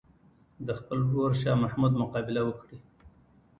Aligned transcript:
د 0.67 0.69
خپل 0.79 0.97
ورور 1.09 1.31
شاه 1.41 1.57
محمود 1.63 1.93
مقابله 2.01 2.41
وکړي. 2.45 2.77